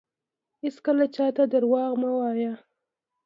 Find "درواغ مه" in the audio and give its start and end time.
1.53-2.11